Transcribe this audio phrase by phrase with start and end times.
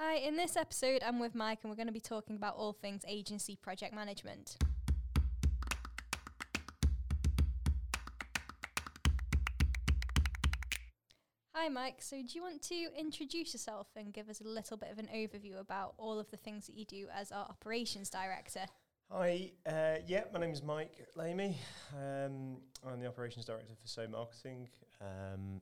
[0.00, 2.72] Hi, in this episode, I'm with Mike and we're going to be talking about all
[2.72, 4.56] things agency project management.
[11.52, 11.96] Hi, Mike.
[11.98, 15.08] So, do you want to introduce yourself and give us a little bit of an
[15.12, 18.66] overview about all of the things that you do as our operations director?
[19.10, 21.58] Hi, uh, yeah, my name is Mike Lamy.
[21.92, 24.68] Um, I'm the operations director for So Marketing.
[25.00, 25.60] Um,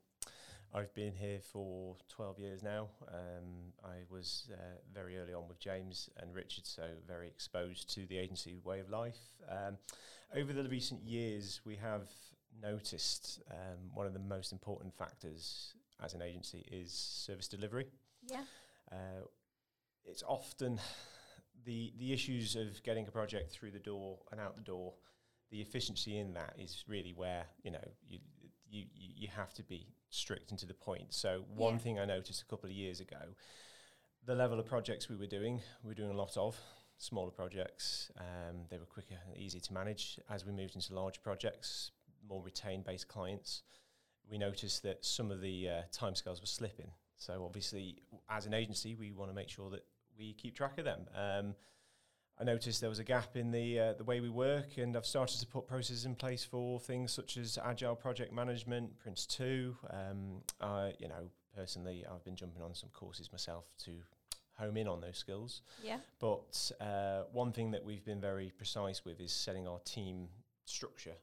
[0.74, 2.88] I've been here for 12 years now.
[3.08, 4.56] Um, I was uh,
[4.92, 8.90] very early on with James and Richard, so very exposed to the agency way of
[8.90, 9.18] life.
[9.48, 9.78] Um,
[10.34, 12.08] over the recent years, we have
[12.62, 17.86] noticed um, one of the most important factors as an agency is service delivery.
[18.28, 18.42] Yeah.
[18.90, 19.24] Uh,
[20.04, 20.78] it's often
[21.64, 24.94] the the issues of getting a project through the door and out the door.
[25.50, 28.18] The efficiency in that is really where you know you
[28.68, 31.12] you you have to be strict and to the point.
[31.14, 31.78] So one Yeah.
[31.80, 33.34] thing I noticed a couple of years ago,
[34.24, 36.58] the level of projects we were doing, we were doing a lot of
[36.98, 38.10] smaller projects.
[38.16, 40.18] Um, they were quicker and easier to manage.
[40.28, 41.92] As we moved into larger projects,
[42.26, 43.62] more retained based clients,
[44.28, 46.90] we noticed that some of the uh, timescales were slipping.
[47.16, 49.84] So obviously, as an agency, we want to make sure that
[50.18, 51.06] we keep track of them.
[51.14, 51.54] Um,
[52.38, 55.06] I noticed there was a gap in the uh, the way we work, and I've
[55.06, 59.76] started to put processes in place for things such as agile project management, Prince Two.
[59.90, 63.92] Um, I, you know, personally, I've been jumping on some courses myself to
[64.58, 65.62] home in on those skills.
[65.82, 65.98] Yeah.
[66.18, 70.28] But uh, one thing that we've been very precise with is setting our team
[70.64, 71.14] structure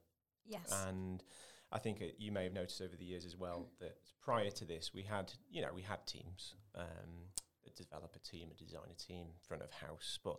[0.46, 0.74] Yes.
[0.88, 1.24] and
[1.72, 4.66] I think uh, you may have noticed over the years as well that prior to
[4.66, 7.32] this, we had, you know, we had teams, um,
[7.66, 10.38] a developer team, a designer team, front of house, but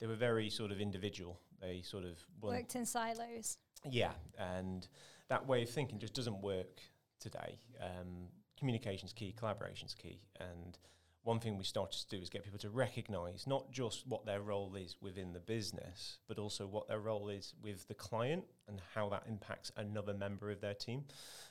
[0.00, 1.38] they were very sort of individual.
[1.60, 3.58] They sort of Worked in silos.
[3.88, 4.86] yeah, and
[5.28, 6.80] that way of thinking just doesn't work
[7.20, 7.58] today.
[7.80, 8.28] Um,
[8.58, 10.78] communication's key, collaboration's key, and
[11.22, 14.40] one thing we started to do is get people to recognise not just what their
[14.40, 18.80] role is within the business, but also what their role is with the client and
[18.94, 21.04] how that impacts another member of their team.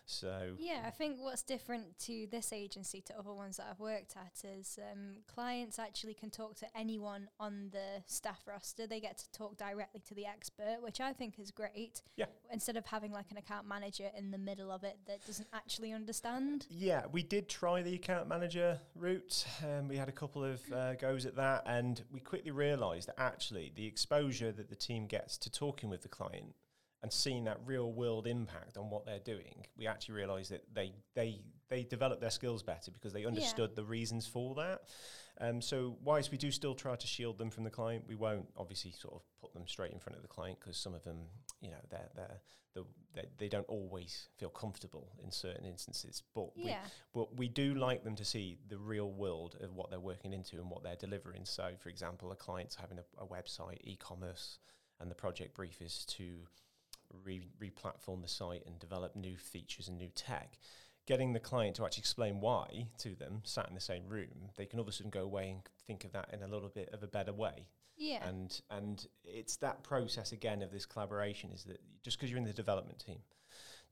[0.09, 4.15] So Yeah, I think what's different to this agency to other ones that I've worked
[4.15, 8.87] at is um, clients actually can talk to anyone on the staff roster.
[8.87, 12.01] They get to talk directly to the expert, which I think is great.
[12.15, 12.25] Yeah.
[12.51, 15.93] Instead of having like an account manager in the middle of it that doesn't actually
[15.93, 16.65] understand.
[16.71, 19.45] Yeah, we did try the account manager route.
[19.63, 23.19] Um, we had a couple of uh, goes at that, and we quickly realised that
[23.19, 26.55] actually the exposure that the team gets to talking with the client
[27.01, 30.93] and seeing that real world impact on what they're doing, we actually realised that they
[31.15, 34.81] they they developed their skills better because they understood the reasons for that.
[35.41, 38.47] Um, so, whilst we do still try to shield them from the client, we won't
[38.57, 41.19] obviously sort of put them straight in front of the client because some of them,
[41.61, 42.41] you know, they're, they're,
[42.73, 42.83] the
[43.13, 46.23] they they don't always feel comfortable in certain instances.
[46.35, 46.81] But we, Yeah.
[47.13, 50.57] but we do like them to see the real world of what they're working into
[50.57, 51.45] and what they're delivering.
[51.45, 54.59] So, for example, a client's having a, a website, e-commerce,
[54.99, 56.25] and the project brief is to
[57.23, 60.57] re- re-platform the site and develop new features and new tech.
[61.05, 64.65] Getting the client to actually explain why to them, sat in the same room, they
[64.65, 66.89] can all of a sudden go away and think of that in a little bit
[66.93, 67.67] of a better way.
[67.97, 68.27] Yeah.
[68.27, 72.45] And and it's that process again of this collaboration is that just because you're in
[72.45, 73.19] the development team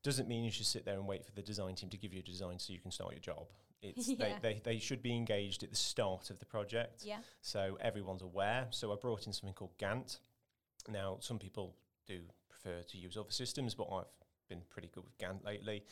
[0.04, 2.20] doesn't mean you should sit there and wait for the design team to give you
[2.20, 3.48] a design so you can start your job.
[3.82, 4.16] It's Yeah.
[4.42, 7.02] they, they, they should be engaged at the start of the project.
[7.04, 7.18] yeah.
[7.42, 8.68] So everyone's aware.
[8.70, 10.20] So I brought in something called Gantt.
[10.88, 12.22] Now, some people do
[12.62, 14.06] prefer to use other systems, but I've
[14.50, 15.84] been pretty good with Gantt lately.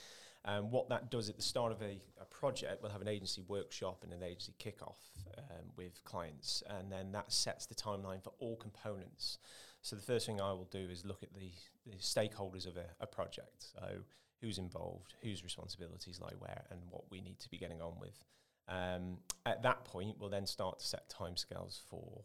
[0.45, 3.41] Um, what that does at the start of a, a project, we'll have an agency
[3.47, 4.97] workshop and an agency kickoff
[5.37, 9.39] um, with clients, and then that sets the timeline for all components.
[9.81, 11.51] So the first thing I will do is look at the,
[11.85, 13.65] the stakeholders of a, a project.
[13.73, 14.01] So
[14.41, 18.23] who's involved, whose responsibilities lie where, and what we need to be getting on with.
[18.67, 22.23] Um, at that point, we'll then start to set timescales for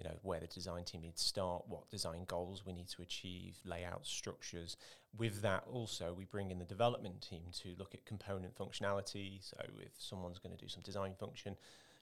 [0.00, 3.02] you know where the design team needs to start, what design goals we need to
[3.02, 4.78] achieve, layout structures.
[5.18, 9.38] With that, also we bring in the development team to look at component functionality.
[9.42, 11.54] So if someone's going to do some design function,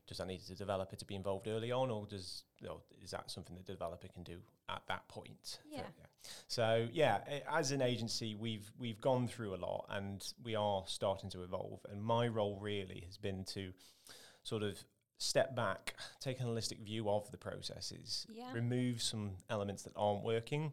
[0.06, 3.32] does that need the developer to be involved early on, or does or is that
[3.32, 4.36] something the developer can do
[4.68, 5.58] at that point?
[5.68, 5.82] Yeah.
[6.46, 7.18] So yeah,
[7.52, 11.80] as an agency, we've we've gone through a lot, and we are starting to evolve.
[11.90, 13.72] And my role really has been to
[14.44, 14.78] sort of
[15.18, 18.52] step back, take an holistic view of the processes, Yeah.
[18.52, 20.72] remove some elements that aren't working,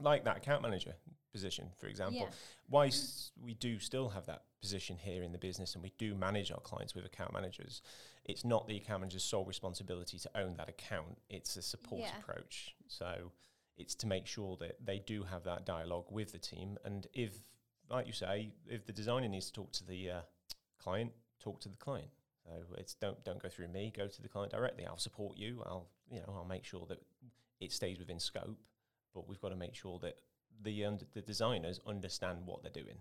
[0.00, 0.96] like that account manager
[1.32, 2.20] position, for example.
[2.20, 2.30] Yeah.
[2.68, 6.50] Whilst we do still have that position here in the business and we do manage
[6.52, 7.82] our clients with account managers,
[8.24, 11.18] it's not the account manager's sole responsibility to own that account.
[11.28, 12.18] It's a support Yeah.
[12.18, 12.76] approach.
[12.86, 13.32] So
[13.76, 16.78] it's to make sure that they do have that dialogue with the team.
[16.84, 17.42] And if,
[17.90, 20.22] like you say, if the designer needs to talk to the uh,
[20.78, 22.10] client, talk to the client.
[22.44, 23.92] So it's don't don't go through me.
[23.96, 24.86] Go to the client directly.
[24.86, 25.62] I'll support you.
[25.64, 26.98] I'll you know I'll make sure that
[27.60, 28.58] it stays within scope.
[29.14, 30.16] But we've got to make sure that
[30.62, 32.98] the und- the designers understand what they're doing.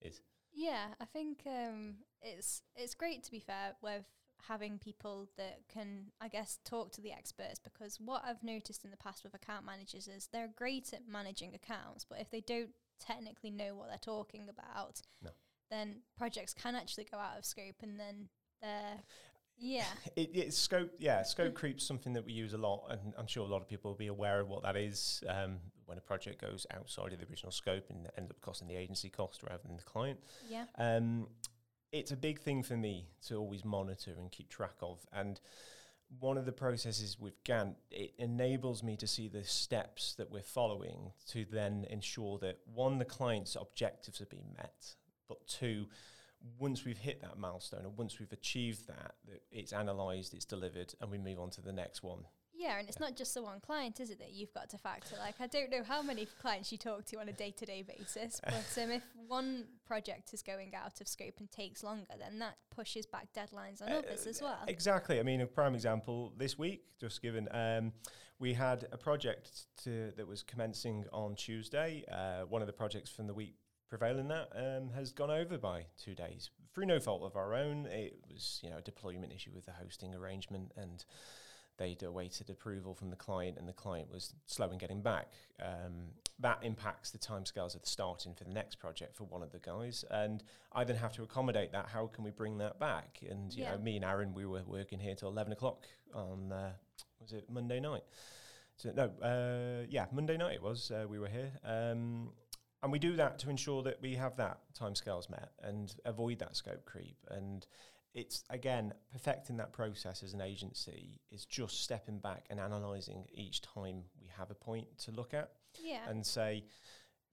[0.00, 0.20] Is
[0.52, 4.04] Yeah, I think um, it's it's great to be fair with
[4.48, 8.90] having people that can, I guess, talk to the experts because what I've noticed in
[8.90, 12.70] the past with account managers is they're great at managing accounts, but if they don't
[13.00, 15.30] technically know what they're talking about, No.
[15.70, 18.28] then projects can actually go out of scope and then
[18.64, 18.98] they're
[19.56, 19.84] yeah.
[20.16, 23.46] it, it's scope yeah scope creep's something that we use a lot and i'm sure
[23.46, 26.40] a lot of people will be aware of what that is um, when a project
[26.40, 29.76] goes outside of the original scope and ends up costing the agency cost rather than
[29.76, 30.18] the client
[30.48, 30.64] Yeah.
[30.78, 31.28] um,
[31.92, 35.40] it's a big thing for me to always monitor and keep track of and
[36.20, 40.42] one of the processes with Gantt, it enables me to see the steps that we're
[40.42, 44.94] following to then ensure that one, the client's objectives are being met,
[45.28, 45.86] but two,
[46.58, 50.94] once we've hit that milestone and once we've achieved that, that it's analysed, it's delivered,
[51.00, 52.24] and we move on to the next one.
[52.56, 55.16] Yeah, and it's not just the one client, is it, that you've got to factor?
[55.18, 57.82] Like, I don't know how many clients you talk to on a day to day
[57.82, 62.38] basis, but um, if one project is going out of scope and takes longer, then
[62.38, 64.60] that pushes back deadlines on Uh, others as well.
[64.68, 65.18] Exactly.
[65.18, 67.92] I mean, a prime example this week, just given, um,
[68.38, 72.04] we had a project to, that was commencing on Tuesday.
[72.10, 73.56] Uh, one of the projects from the week
[73.98, 77.86] prevailing that um, has gone over by two days through no fault of our own.
[77.86, 81.04] It was, you know, a deployment issue with the hosting arrangement and
[81.76, 85.28] they'd awaited approval from the client and the client was slow in getting back.
[85.62, 86.08] Um,
[86.40, 89.60] that impacts the timescales of the starting for the next project for one of the
[89.60, 90.04] guys.
[90.10, 90.42] And
[90.72, 91.86] I then have to accommodate that.
[91.86, 93.20] How can we bring that back?
[93.30, 93.72] And, you Yeah.
[93.76, 96.72] know, me and Aaron, we were working here till 11 o'clock on, uh,
[97.20, 98.02] was it Monday night?
[98.76, 100.90] So, no, uh, yeah, Monday night it was.
[100.90, 101.52] Uh, we were here.
[101.62, 102.32] Um,
[102.84, 106.54] and we do that to ensure that we have that timescales met and avoid that
[106.54, 107.16] scope creep.
[107.30, 107.66] And
[108.12, 113.62] it's again perfecting that process as an agency is just stepping back and analysing each
[113.62, 115.50] time we have a point to look at
[115.82, 116.02] yeah.
[116.06, 116.64] and say,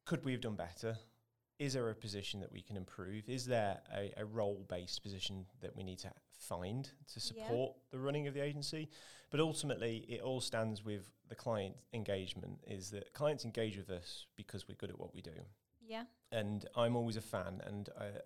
[0.06, 0.98] could we have done better?
[1.60, 3.30] Is there a position that we can improve?
[3.30, 7.20] Is there a, a role based position that we need to find to Yeah.
[7.20, 8.90] support the running of the agency?
[9.30, 14.26] But ultimately, it all stands with the client engagement is that clients engage with us
[14.36, 15.32] because we're good at what we do
[15.80, 16.04] yeah.
[16.34, 17.62] and I'm always a fan.
[17.66, 18.20] And uh,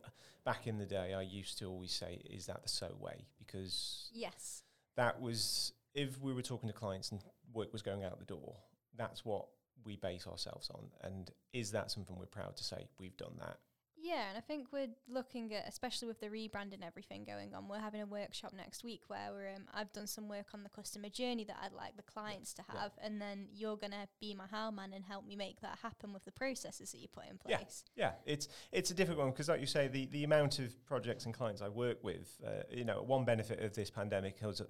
[0.43, 4.09] back in the day, I used to always say, "Is that the so way?" Because
[4.13, 4.63] Yes.
[4.95, 7.21] that was if we were talking to clients and
[7.53, 8.55] work was going out the door.
[8.95, 9.45] That's what
[9.83, 10.85] we base ourselves on.
[11.01, 13.57] And is that something we're proud to say we've done that?
[13.97, 17.67] Yeah, and I think we're looking at, especially with the rebrand and everything going on,
[17.67, 20.69] we're having a workshop next week where we're, um, I've done some work on the
[20.69, 22.81] customer journey that I'd like the clients to Yeah.
[22.81, 25.79] have, and then you're going to be my how man and help me make that
[25.81, 27.57] happen with the processes that you put in Yeah.
[27.57, 27.83] place.
[27.95, 31.25] Yeah, it's it's a difficult one because, like you say, the, the amount of projects
[31.25, 34.65] and clients I work with, uh, you know, one benefit of this pandemic has, uh,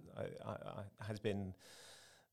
[0.46, 1.56] I, I, has been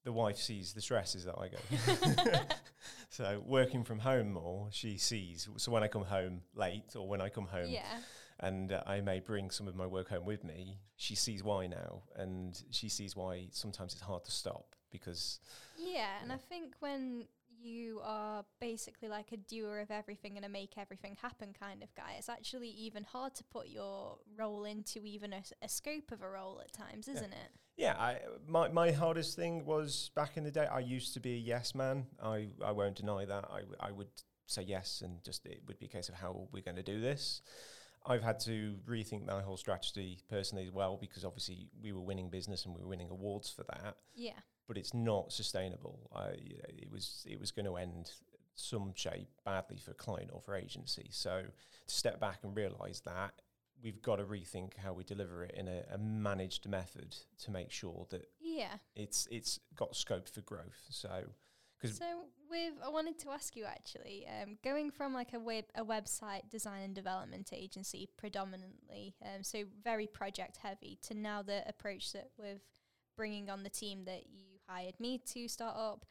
[0.04, 2.38] the wife sees the stresses that I go.
[3.08, 5.48] so working from home more, she sees.
[5.56, 7.98] So when I come home late or when I come home Yeah.
[8.40, 11.66] and uh, I may bring some of my work home with me, she sees why
[11.66, 15.40] now, and she sees why sometimes it's hard to stop because
[15.78, 16.32] Yeah, and.
[16.32, 17.26] I think when
[17.62, 21.94] you are basically like a doer of everything and a make everything happen kind of
[21.94, 26.12] guy, it's actually even hard to put your role into even a, s- a scope
[26.12, 27.50] of a role at times, isn't it?
[27.76, 30.66] Yeah, I, my my hardest thing was back in the day.
[30.66, 32.06] I used to be a yes man.
[32.22, 33.46] I, I won't deny that.
[33.50, 34.08] I, I would
[34.46, 37.00] say yes, and just it would be a case of how we're going to do
[37.00, 37.40] this.
[38.04, 42.30] I've had to rethink my whole strategy personally as well because obviously we were winning
[42.30, 44.40] business and we were winning awards for that, Yeah.
[44.72, 46.08] But it's not sustainable.
[46.16, 46.28] I,
[46.78, 48.10] it was it was going to end
[48.54, 51.08] some shape badly for client or for agency.
[51.10, 51.42] So
[51.86, 53.32] to step back and realise that
[53.82, 57.14] we've got to rethink how we deliver it in a, a managed method
[57.44, 58.76] to make sure that Yeah.
[58.96, 60.86] it's it's got scope for growth.
[60.88, 61.24] So
[61.78, 65.64] because So with I wanted to ask you actually, um, going from like a web
[65.74, 71.62] a website design and development agency predominantly, um, so very project heavy, to now the
[71.68, 72.62] approach that with
[73.18, 76.04] bringing on the team that you hired me to start up.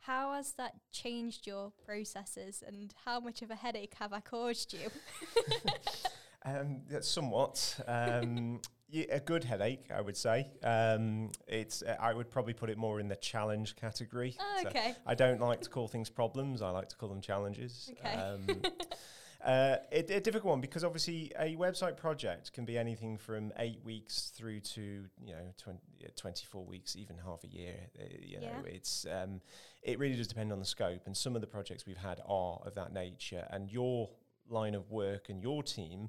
[0.00, 4.72] How has that changed your processes, and how much of a headache have I caused
[4.72, 4.88] you?
[6.44, 10.46] um, that's somewhat um, yeah, a good headache, I would say.
[10.62, 14.36] Um, it's uh, I would probably put it more in the challenge category.
[14.40, 14.94] Oh, So okay.
[15.04, 16.62] I don't like to call things problems.
[16.62, 17.90] I like to call them challenges.
[17.98, 18.14] Okay.
[19.44, 23.78] Uh, it, a difficult one because obviously a website project can be anything from eight
[23.84, 24.80] weeks through to
[25.24, 27.76] you know 20, yeah, 24 weeks, even half a year.
[28.00, 28.72] Uh, you know, Yeah.
[28.74, 29.40] it's um,
[29.82, 31.02] it really does depend on the scope.
[31.06, 33.46] And some of the projects we've had are of that nature.
[33.50, 34.10] And your
[34.50, 36.08] line of work and your team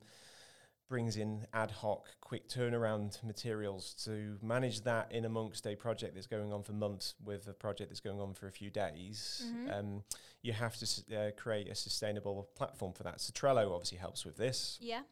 [0.89, 6.27] brings in ad hoc, quick turnaround materials to manage that in amongst a project that's
[6.27, 9.43] going on for months with a project that's going on for a few days.
[9.45, 9.71] Mhm.
[9.71, 10.03] Um,
[10.41, 13.21] you have to uh, create a sustainable platform for that.
[13.21, 14.77] So Trello obviously helps with this.
[14.81, 15.03] Yeah.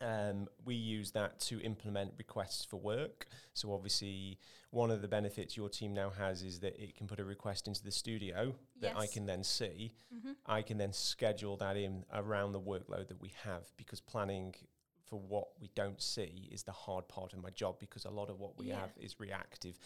[0.00, 3.26] Um, we use that to implement requests for work.
[3.54, 4.38] So obviously,
[4.70, 7.66] one of the benefits your team now has is that it can put a request
[7.66, 9.94] into the studio that I can then see.
[10.14, 10.32] Mm-hmm.
[10.44, 14.54] I can then schedule that in around the workload that we have because planning
[15.08, 18.28] for what we don't see is the hard part of my job because a lot
[18.30, 18.80] of what we Yeah.
[18.80, 19.78] have is reactive.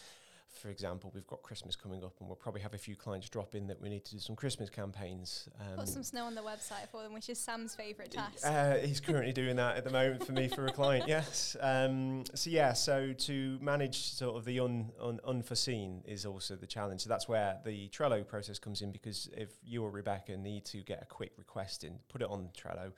[0.61, 3.55] For example, we've got Christmas coming up and we'll probably have a few clients drop
[3.55, 5.47] in that we need to do some Christmas campaigns.
[5.61, 8.45] Um, Put some snow on the website for them, which is Sam's favourite task.
[8.45, 11.05] uh, he's currently doing that at the moment for me for a client.
[11.07, 11.55] Yes.
[11.61, 12.73] Um, so yeah.
[12.73, 16.99] So to manage sort of the un, un, unforeseen is also the challenge.
[17.03, 20.79] So that's where the Trello process comes in because if you or Rebecca need to
[20.83, 22.91] get a quick request in, put it on Trello,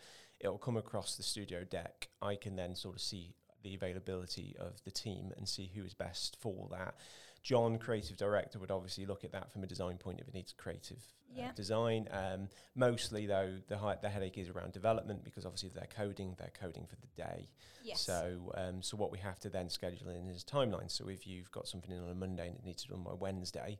[0.43, 2.09] it'll come across the studio deck.
[2.21, 3.33] I can then sort of see
[3.63, 6.95] the availability of the team and see who is best for that.
[7.41, 10.53] John, creative director, would obviously look at that from a design point if it needs
[10.53, 11.03] creative
[11.49, 12.07] uh, design.
[12.11, 16.35] Um, mostly, though, the, hi- the headache is around development because obviously if they're coding,
[16.37, 17.49] they're coding for the day.
[17.83, 18.01] yes.
[18.01, 20.91] So, um, so what we have to then schedule in is timelines.
[20.91, 23.03] So if you've got something in on a Monday and it needs to be done
[23.03, 23.77] by Wednesday,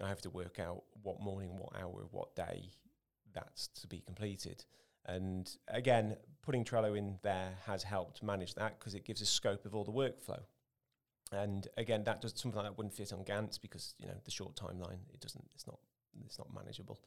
[0.00, 2.70] I have to work out what morning, what hour, what day
[3.32, 4.64] that's to be completed.
[5.06, 9.64] And again, putting Trello in there has helped manage that because it gives a scope
[9.64, 10.40] of all the workflow.
[11.32, 14.30] And again, that does something like that wouldn't fit on Gantt because you know the
[14.30, 15.78] short timeline it doesn't it's not
[16.26, 17.00] it's not manageable.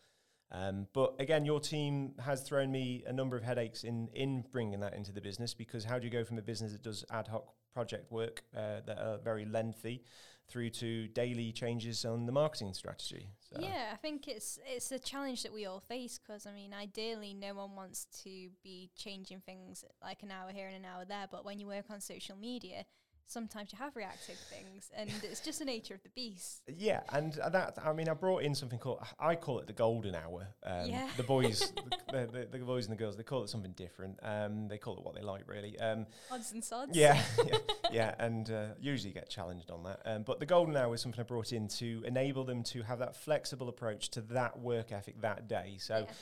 [0.51, 4.79] Um, but again, your team has thrown me a number of headaches in in bringing
[4.81, 7.27] that into the business because how do you go from a business that does ad
[7.27, 10.03] hoc project work uh, that are very lengthy
[10.47, 13.29] through to daily changes on the marketing strategy?
[13.49, 16.73] So Yeah, I think it's it's a challenge that we all face because I mean,
[16.73, 21.05] ideally, no one wants to be changing things like an hour here and an hour
[21.05, 21.27] there.
[21.29, 22.85] But when you work on social media,
[23.27, 26.61] sometimes you have reactive things, and it's just the nature of the beast.
[26.67, 30.15] Yeah, and that I mean, I brought in something called I call it the golden
[30.15, 30.47] hour.
[30.63, 31.09] Um, Yeah.
[31.17, 31.59] The boys,
[32.11, 34.19] the, the, the boys and the girls, they call it something different.
[34.21, 35.77] Um, they call it what they like, really.
[35.79, 36.95] Um, Odds and sods.
[36.95, 37.57] yeah, yeah,
[37.91, 40.01] yeah, and uh, usually get challenged on that.
[40.05, 42.99] Um, but the golden hour is something I brought in to enable them to have
[42.99, 45.77] that flexible approach to that work ethic that day.
[45.79, 46.13] So Yeah.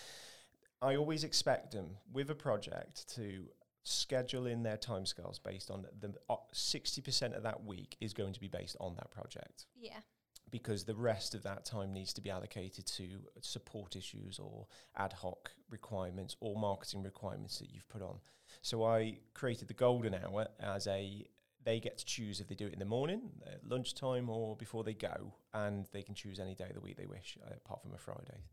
[0.82, 3.46] I always expect them with a project to
[3.84, 8.34] schedule in their timescales based on the uh, sixty percent of that week is going
[8.34, 10.00] to be based on that project Yeah.
[10.52, 13.06] because the rest of that time needs to be allocated to
[13.42, 18.20] support issues or ad hoc requirements or marketing requirements that you've put on.
[18.62, 21.26] So I created the golden hour as a
[21.66, 24.84] they get to choose if they do it in the morning, at lunchtime, or before
[24.84, 27.82] they go, and they can choose any day of the week they wish, uh, apart
[27.82, 28.44] from a Friday.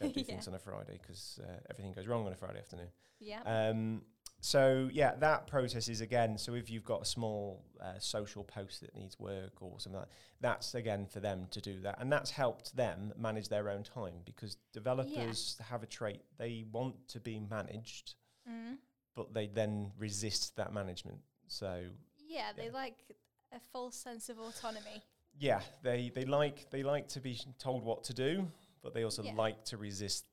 [0.00, 0.24] Don't do Yeah.
[0.26, 2.88] things on a Friday because uh, everything goes wrong on a Friday afternoon.
[3.20, 3.42] Yeah.
[3.44, 4.00] Um,
[4.44, 6.36] so yeah, that process is again.
[6.36, 10.10] So if you've got a small uh, social post that needs work or something like
[10.10, 13.82] that, that's again for them to do that, and that's helped them manage their own
[13.82, 18.76] time because developers have a trait they want to be managed, mm.
[19.16, 21.20] but they then resist that management.
[21.46, 21.86] So
[22.28, 22.72] Yeah, they Yeah.
[22.72, 22.98] like
[23.50, 25.02] a false sense of autonomy.
[25.38, 29.22] yeah, they they like they like to be told what to do, but they also
[29.22, 29.32] Yeah.
[29.36, 30.26] like to resist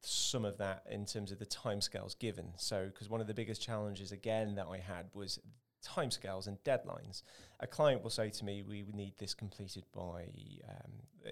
[0.00, 2.52] some of that in terms of the timescales given.
[2.56, 5.38] So, because one of the biggest challenges again that I had was
[5.84, 7.22] timescales and deadlines.
[7.60, 10.24] A client will say to me, "We would need this completed by
[10.68, 10.92] um,
[11.26, 11.30] uh,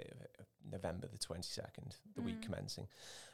[0.70, 2.42] November the twenty second, the week Mm.
[2.42, 2.88] commencing."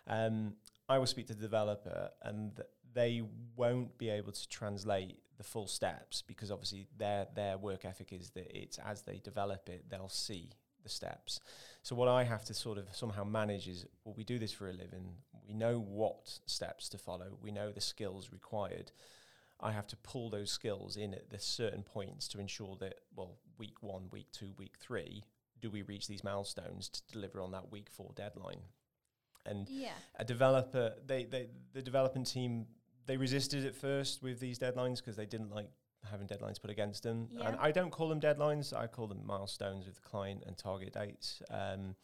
[0.07, 0.57] Um,
[0.89, 2.61] I will speak to the developer, and
[2.93, 3.23] they
[3.57, 8.31] won't be able to translate the full steps because obviously their their work ethic is
[8.31, 10.51] that it's as they develop it, they'll see
[10.85, 11.41] the steps.
[11.83, 14.69] So what I have to sort of somehow manage is, well, we do this for
[14.69, 15.17] a living.
[15.47, 17.37] We know what steps to follow.
[17.43, 18.93] We know the skills required.
[19.61, 23.39] I have to pull those skills in at the certain points to ensure that, well,
[23.59, 25.25] week one, week two, week three,
[25.61, 28.61] do we reach these milestones to deliver on that week four deadline?
[29.47, 29.93] And Yeah.
[30.17, 32.67] a developer, they, they the development team,
[33.07, 35.69] they resisted at first with these deadlines because they didn't like
[36.11, 37.29] having deadlines put against them.
[37.43, 40.93] And I don't call them deadlines; I call them milestones with the client and target
[40.93, 41.43] dates.
[41.51, 41.97] Um,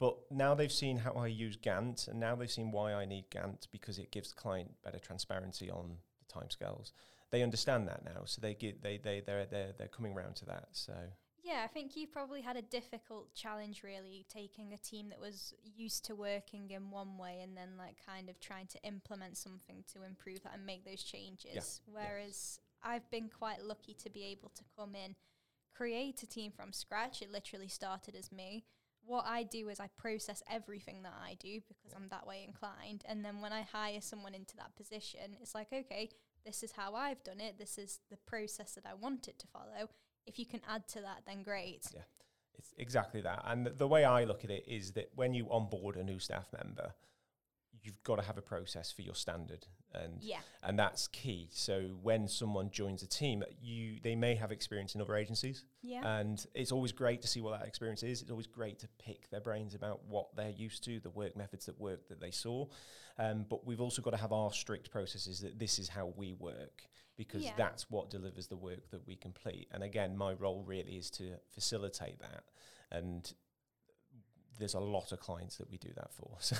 [0.00, 3.26] but now they've seen how I use Gantt, and now they've seen why I need
[3.30, 6.92] Gantt because it gives the client better transparency on the timescales.
[7.30, 10.46] They understand that now, so they get they they they're they're they're coming round to
[10.46, 10.68] that.
[10.72, 10.94] So
[11.42, 15.54] Yeah, I think you probably had a difficult challenge really taking a team that was
[15.62, 19.84] used to working in one way and then like kind of trying to implement something
[19.92, 21.82] to improve that and make those changes.
[21.86, 25.14] Whereas I've been quite lucky to be able to come in,
[25.74, 27.22] create a team from scratch.
[27.22, 28.64] It literally started as me.
[29.04, 31.96] What I do is I process everything that I do because Yeah.
[31.96, 33.02] I'm that way inclined.
[33.06, 36.10] And then when I hire someone into that position, it's like, okay,
[36.44, 37.58] this is how I've done it.
[37.58, 39.88] This is the process that I want it to follow.
[40.26, 41.86] If you can add to that, then great.
[41.94, 42.02] Yeah.
[42.58, 43.42] It's exactly that.
[43.46, 46.18] And th- the way I look at it is that when you onboard a new
[46.18, 46.94] staff member,
[47.82, 50.40] you've got to have a process for your standard and Yeah.
[50.62, 55.00] and that's key so when someone joins a team you they may have experience in
[55.00, 56.18] other agencies Yeah.
[56.18, 59.28] and it's always great to see what that experience is it's always great to pick
[59.30, 62.66] their brains about what they're used to the work methods that work that they saw
[63.18, 66.34] um, but we've also got to have our strict processes that this is how we
[66.34, 66.82] work
[67.16, 67.52] because Yeah.
[67.56, 71.36] that's what delivers the work that we complete and again my role really is to
[71.48, 72.44] facilitate that
[72.92, 73.34] and
[74.60, 76.56] there's a lot of clients that we do that for so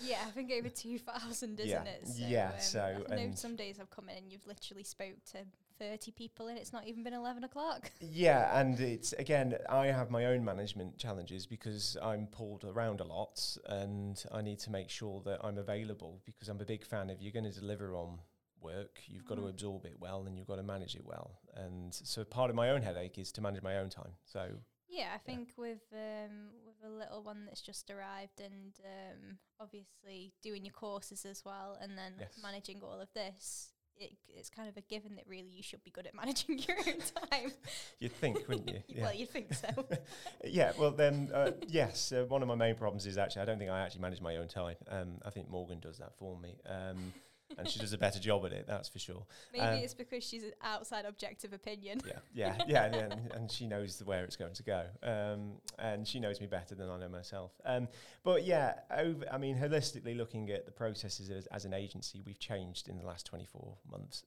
[0.00, 1.82] yeah, I think over 2,000, isn't Yeah.
[1.82, 2.02] it?
[2.16, 5.38] Yeah, um, so, I know some days I've come in and you've literally spoke to
[5.78, 7.90] 30 people and it's not even been 11 o'clock.
[8.00, 13.04] Yeah, and it's again, I have my own management challenges because I'm pulled around a
[13.04, 17.10] lot and I need to make sure that I'm available because I'm a big fan
[17.10, 18.18] of you're going to deliver on
[18.60, 21.38] work, you've got to absorb it well and you've got to manage it well.
[21.54, 24.12] And so part of my own headache is to manage my own time.
[24.24, 24.48] So
[24.88, 30.32] Yeah, I think with um, with a little one that's just arrived and um, obviously
[30.42, 32.38] doing your courses as well and then Yes.
[32.42, 35.90] managing all of this, it, it's kind of a given that really you should be
[35.90, 37.52] good at managing your own time.
[38.00, 38.82] you'd think, wouldn't you?
[38.88, 39.02] Yeah.
[39.02, 39.68] Well, you'd think so.
[40.44, 42.10] yeah, well then, uh, yes.
[42.12, 44.36] Uh, one of my main problems is actually I don't think I actually manage my
[44.36, 44.76] own time.
[44.88, 47.12] Um, I think Morgan does that for me, um,
[47.56, 48.66] and she does a better job at it.
[48.66, 49.24] That's for sure.
[49.52, 52.00] Maybe Um, it's because she's an outside objective opinion.
[52.06, 56.06] Yeah, yeah, yeah, yeah and, and she knows where it's going to go, um, and
[56.06, 57.52] she knows me better than I know myself.
[57.64, 57.88] Um,
[58.22, 62.38] but yeah, over, I mean, holistically looking at the processes as, as an agency, we've
[62.38, 64.24] changed in the last 24 months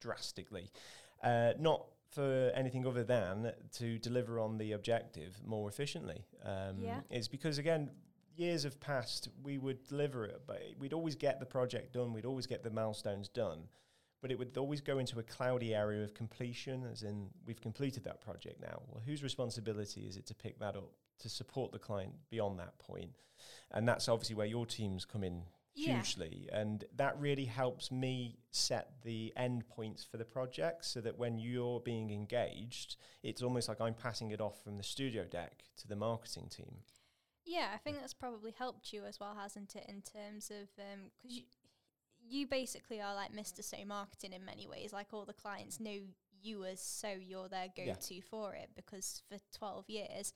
[0.00, 0.70] drastically.
[1.22, 6.24] Uh, not for anything other than to deliver on the objective more efficiently.
[6.44, 7.00] Um, Yeah.
[7.10, 7.90] Is because again,
[8.36, 9.28] years have passed.
[9.42, 12.12] We would deliver it, but we'd always get the project done.
[12.12, 13.68] We'd always get the milestones done
[14.24, 18.02] but it would always go into a cloudy area of completion, as in we've completed
[18.04, 18.80] that project now.
[18.88, 22.78] Well, whose responsibility is it to pick that up to support the client beyond that
[22.78, 23.10] point?
[23.72, 25.42] And that's obviously where your teams come in
[25.74, 25.96] Yeah.
[25.96, 31.18] hugely, and that really helps me set the end points for the project, so that
[31.18, 35.64] when you're being engaged, it's almost like I'm passing it off from the studio deck
[35.76, 36.78] to the marketing team.
[37.44, 39.84] Yeah, I think that's probably helped you as well, hasn't it?
[39.88, 41.42] In terms of um, because you,
[42.26, 43.62] you basically are like Mr.
[43.62, 44.92] So Marketing in many ways.
[44.92, 45.98] Like all the clients know
[46.42, 50.32] you as so you're their go-to for it because for twelve years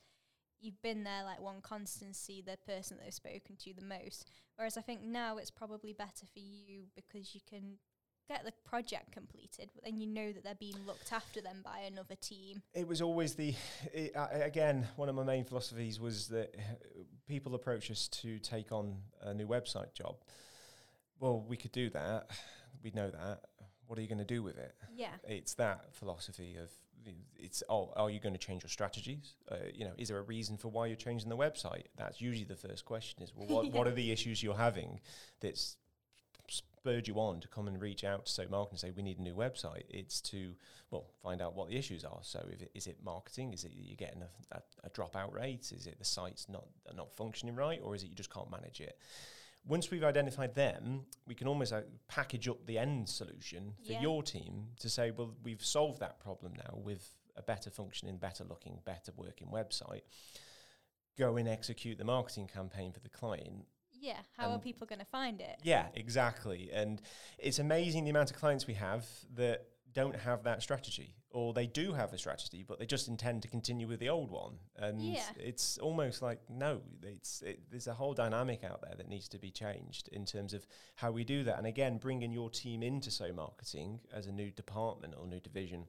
[0.61, 4.29] you've been there like one constancy, the person that they've spoken to the most.
[4.55, 7.77] Whereas I think now it's probably better for you because you can
[8.29, 11.79] get the project completed, but then you know that they're being looked after then by
[11.87, 12.61] another team.
[12.73, 13.55] It was always the
[13.93, 16.55] it, uh, again one of my main philosophies was that
[17.27, 20.15] people approach us to take on a new website job.
[21.19, 22.29] Well, we could do that.
[22.81, 23.41] We know that.
[23.87, 24.73] What are you going to do with it?
[24.95, 25.07] Yeah.
[25.27, 26.69] It's that philosophy of
[27.37, 29.35] it's oh, are you going to change your strategies?
[29.51, 31.85] Uh, you know, is there a reason for why you're changing the website?
[31.97, 33.23] That's usually the first question.
[33.23, 34.99] Is well, what what are the issues you're having
[35.41, 35.77] that's
[36.51, 39.19] spurred you on to come and reach out to so marketing and say we need
[39.19, 39.83] a new website?
[39.89, 40.53] It's to
[40.91, 42.19] well find out what the issues are.
[42.21, 43.53] So if it, is it marketing?
[43.53, 45.71] Is it you're getting a, a, a dropout rate?
[45.75, 48.81] Is it the site's not not functioning right, or is it you just can't manage
[48.81, 48.97] it?
[49.67, 54.01] Once we've identified them, we can almost uh, package up the end solution for Yeah.
[54.01, 58.45] your team to say, well, we've solved that problem now with a better functioning, better
[58.45, 60.01] looking, better working website.
[61.17, 63.65] Go and execute the marketing campaign for the client.
[63.99, 64.19] Yeah.
[64.37, 65.59] How are people going to find it?
[65.63, 66.69] Yeah, exactly.
[66.73, 67.01] And
[67.37, 71.65] it's amazing the amount of clients we have that don't have that strategy, or they
[71.65, 74.59] do have a strategy, but they just intend to continue with the old one.
[74.77, 75.23] And Yeah.
[75.35, 79.39] it's almost like no, it's it, there's a whole dynamic out there that needs to
[79.39, 81.57] be changed in terms of how we do that.
[81.57, 85.85] And again, bringing your team into so marketing as a new department or new division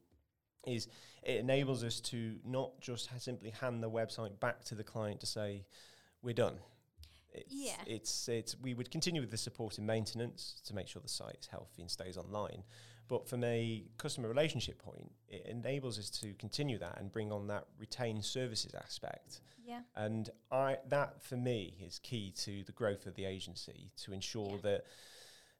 [0.66, 0.88] is
[1.22, 5.20] it enables us to not just ha- simply hand the website back to the client
[5.20, 5.64] to say
[6.22, 6.58] we're done.
[7.32, 7.76] It's, Yeah.
[7.86, 11.38] it's it's we would continue with the support and maintenance to make sure the site
[11.40, 12.64] is healthy and stays online.
[13.08, 17.48] But from a customer relationship point, it enables us to continue that and bring on
[17.48, 19.40] that retained services aspect.
[19.64, 19.82] Yeah.
[19.96, 24.52] And I that for me is key to the growth of the agency to ensure
[24.52, 24.60] Yeah.
[24.62, 24.84] that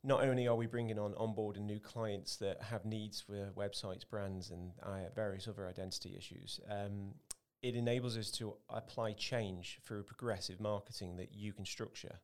[0.03, 4.09] not only are we bringing on on board new clients that have needs for websites,
[4.09, 7.15] brands, and uh, various other identity issues, um,
[7.63, 12.21] it enables us to apply change through progressive marketing that you can structure.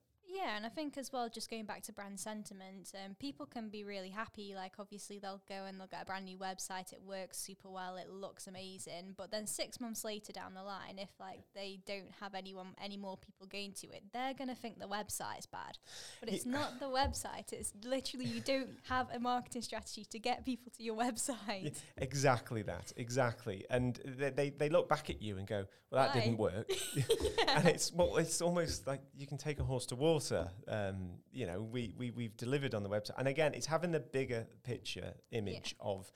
[0.47, 3.67] Yeah, and I think as well, just going back to brand sentiment, um, people can
[3.67, 4.53] be really happy.
[4.55, 6.93] Like, obviously, they'll go and they'll get a brand new website.
[6.93, 7.97] It works super well.
[7.97, 9.15] It looks amazing.
[9.17, 12.95] But then six months later down the line, if like they don't have anyone, any
[12.95, 15.77] more people going to it, they're gonna think the website's bad.
[16.21, 16.53] But it's Yeah.
[16.53, 17.51] not the website.
[17.51, 21.63] It's literally you don't have a marketing strategy to get people to your website.
[21.63, 23.65] Yeah, exactly that, exactly.
[23.69, 26.21] And they, they, they look back at you and go, well, that Why?
[26.21, 26.69] didn't work.
[27.47, 30.36] and it's well, it's almost like you can take a horse to water.
[30.67, 33.17] Um, you know, we, we, we've delivered on the website.
[33.17, 36.11] And again, it's having the bigger picture image of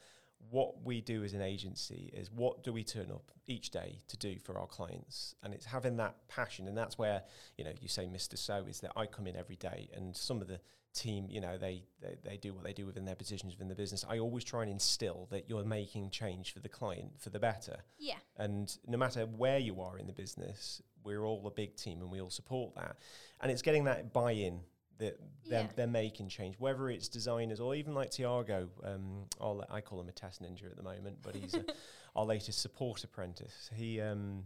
[0.50, 4.16] what we do as an agency is what do we turn up each day to
[4.16, 5.34] do for our clients?
[5.42, 6.66] And it's having that passion.
[6.66, 7.22] And that's where
[7.56, 10.40] you know you say mr so is that i come in every day and some
[10.40, 10.60] of the
[10.92, 13.74] team you know they, they they do what they do within their positions within the
[13.74, 14.04] business.
[14.08, 17.76] I always try and instill that you're making change for the client for the better.
[17.98, 22.00] Yeah, and no matter where you are in the business we're all a big team
[22.00, 22.96] and we all support that
[23.40, 24.60] and it's getting that buy-in
[24.98, 25.68] that they're, Yeah.
[25.76, 29.24] they're making change whether it's designers or even like tiago um,
[29.70, 31.64] i call him a test ninja at the moment but he's a,
[32.16, 34.44] our latest support apprentice he um,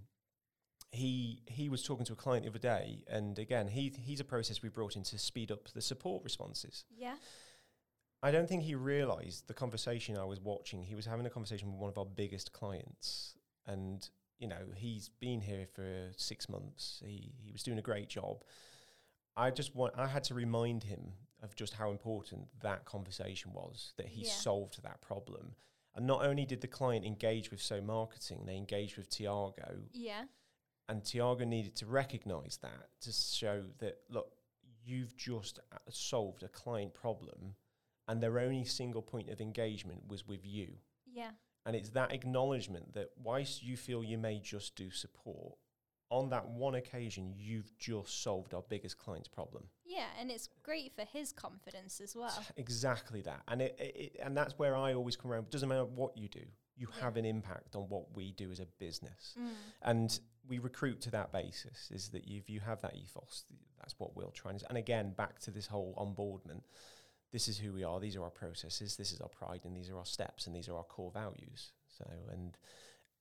[0.93, 4.25] he he was talking to a client the other day and again he he's a
[4.25, 7.17] process we brought in to speed up the support responses yeah,
[8.23, 10.83] I don't think he realized the conversation I was watching.
[10.83, 15.09] He was having a conversation with one of our biggest clients, and you know he's
[15.21, 17.03] been here for six months.
[17.05, 18.45] He he was doing a great job.
[19.37, 23.93] I just want I had to remind him of just how important that conversation was.
[23.97, 24.31] That he Yeah.
[24.31, 25.55] solved that problem,
[25.95, 30.25] and not only did the client engage with So Marketing, they engaged with Tiago, yeah,
[30.89, 34.33] and Tiago needed to recognize that to show that look,
[34.85, 37.57] you've just uh, solved a client problem,
[38.09, 40.79] and their only single point of engagement was with you.
[41.07, 41.31] yeah,
[41.67, 45.55] And it's that acknowledgement that whilst you feel you may just do support,
[46.11, 49.65] on that one occasion, you've just solved our biggest client's problem.
[49.85, 52.45] yeah, and it's great for his confidence as well.
[52.57, 55.45] Exactly that, and it, it, and that's where I always come around.
[55.47, 56.45] It doesn't matter what you do,
[56.77, 57.03] you Yeah.
[57.05, 59.35] have an impact on what we do as a business.
[59.37, 59.49] Mm.
[59.83, 63.45] and we recruit to that basis is that if you have that ethos
[63.81, 66.63] that's what we'll try and and again back to this whole onboardment
[67.33, 69.91] this is who we are these are our processes this is our pride and these
[69.91, 72.57] are our steps and these are our core values so and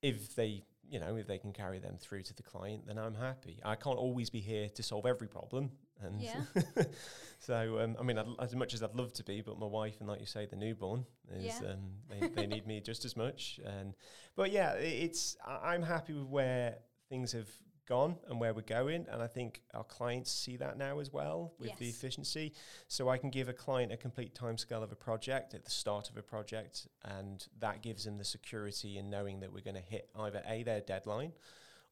[0.02, 3.16] if they you know if they can carry them through to the client then i'm
[3.16, 6.42] happy i can't always be here to solve every problem and Yeah.
[7.40, 9.96] so um, i mean I'd, as much as i'd love to be but my wife
[10.00, 11.72] and like you say the newborn is Yeah.
[11.72, 13.96] um, they, they need me just as much and
[14.36, 16.76] but yeah i- it's I- i'm happy with where
[17.10, 17.50] things have
[17.86, 21.54] gone and where we're going and i think our clients see that now as well
[21.60, 22.54] with the efficiency
[22.88, 26.10] so i can give a client a complete timescale of a project at the start
[26.10, 29.82] of a project and that gives them the security in knowing that we're going to
[29.82, 31.32] hit either a their deadline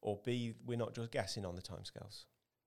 [0.00, 2.24] or b we're not just guessing on the timescales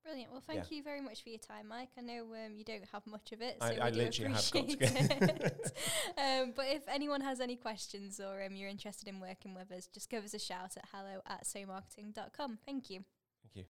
[0.08, 0.32] Brilliant.
[0.32, 1.90] Well, thank you very much for your time, Mike.
[1.98, 4.34] I know um, you don't have much of it, so I- we I do literally
[4.34, 5.78] have got to appreciate it.
[6.18, 9.90] um, but if anyone has any questions or um, you're interested in working with us,
[9.94, 12.58] just give us a shout at hello at somarketing.com.
[12.66, 13.04] Thank you.
[13.48, 13.66] Okay